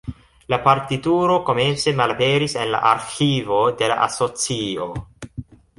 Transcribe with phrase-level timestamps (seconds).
[0.53, 4.91] La partituro komence malaperis en la arĥivo de la asocio.